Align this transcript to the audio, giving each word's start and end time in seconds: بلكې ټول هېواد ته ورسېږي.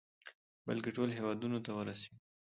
بلكې 0.65 0.89
ټول 0.95 1.09
هېواد 1.17 1.37
ته 1.65 1.71
ورسېږي. 1.77 2.17